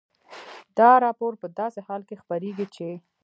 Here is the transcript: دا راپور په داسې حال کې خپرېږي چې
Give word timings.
دا 0.77 0.89
راپور 1.05 1.33
په 1.41 1.47
داسې 1.59 1.79
حال 1.87 2.01
کې 2.09 2.15
خپرېږي 2.21 2.67
چې 2.75 2.89